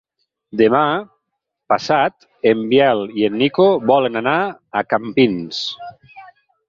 Demà 0.59 0.79
passat 1.73 2.25
en 2.53 2.63
Biel 2.71 3.05
i 3.21 3.27
en 3.29 3.37
Nico 3.43 3.67
volen 3.93 4.21
anar 4.23 4.35
a 4.83 4.85
Campins. 4.95 5.61